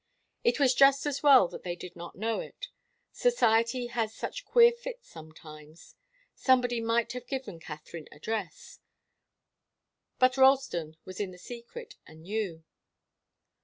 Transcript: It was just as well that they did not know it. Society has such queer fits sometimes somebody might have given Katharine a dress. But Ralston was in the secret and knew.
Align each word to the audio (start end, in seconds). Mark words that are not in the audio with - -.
It 0.43 0.59
was 0.59 0.73
just 0.73 1.05
as 1.05 1.21
well 1.21 1.47
that 1.49 1.61
they 1.61 1.75
did 1.75 1.95
not 1.95 2.15
know 2.15 2.39
it. 2.39 2.69
Society 3.11 3.85
has 3.85 4.11
such 4.15 4.45
queer 4.45 4.71
fits 4.71 5.07
sometimes 5.07 5.93
somebody 6.33 6.81
might 6.81 7.11
have 7.11 7.27
given 7.27 7.59
Katharine 7.59 8.07
a 8.11 8.17
dress. 8.17 8.79
But 10.17 10.37
Ralston 10.37 10.97
was 11.05 11.19
in 11.19 11.29
the 11.29 11.37
secret 11.37 11.97
and 12.07 12.23
knew. 12.23 12.63